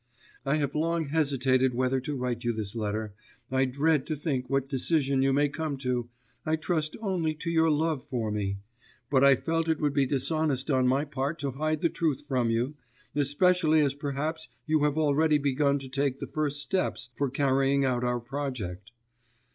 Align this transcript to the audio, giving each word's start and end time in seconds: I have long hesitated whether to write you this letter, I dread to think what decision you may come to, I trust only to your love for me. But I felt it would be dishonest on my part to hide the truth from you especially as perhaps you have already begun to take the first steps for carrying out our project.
I 0.47 0.55
have 0.55 0.73
long 0.73 1.09
hesitated 1.09 1.75
whether 1.75 1.99
to 1.99 2.15
write 2.15 2.43
you 2.43 2.53
this 2.53 2.75
letter, 2.75 3.13
I 3.51 3.65
dread 3.65 4.07
to 4.07 4.15
think 4.15 4.49
what 4.49 4.67
decision 4.67 5.21
you 5.21 5.31
may 5.31 5.47
come 5.47 5.77
to, 5.77 6.09
I 6.43 6.55
trust 6.55 6.97
only 7.03 7.35
to 7.35 7.51
your 7.51 7.69
love 7.69 8.07
for 8.09 8.31
me. 8.31 8.57
But 9.11 9.23
I 9.23 9.35
felt 9.35 9.69
it 9.69 9.79
would 9.79 9.93
be 9.93 10.07
dishonest 10.07 10.71
on 10.71 10.87
my 10.87 11.05
part 11.05 11.37
to 11.41 11.51
hide 11.51 11.81
the 11.81 11.89
truth 11.89 12.23
from 12.27 12.49
you 12.49 12.73
especially 13.13 13.79
as 13.81 13.93
perhaps 13.93 14.47
you 14.65 14.85
have 14.85 14.97
already 14.97 15.37
begun 15.37 15.77
to 15.77 15.87
take 15.87 16.17
the 16.17 16.25
first 16.25 16.63
steps 16.63 17.11
for 17.15 17.29
carrying 17.29 17.85
out 17.85 18.03
our 18.03 18.19
project. 18.19 18.89